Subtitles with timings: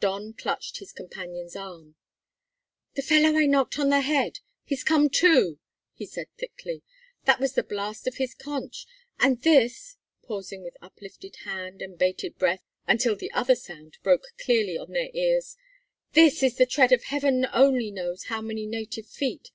[0.00, 1.96] Don clutched his companion's arm.
[2.94, 5.58] "The fellow I knocked on the head he's come to!"
[5.92, 6.82] he said thickly.
[7.26, 8.86] "That was the blast of his conch;
[9.20, 14.78] and this" pausing with uplifted hand and bated breath until that other sound broke clearly
[14.78, 15.54] on their ears
[16.14, 19.50] "this is the tread of heaven only knows how many native feet.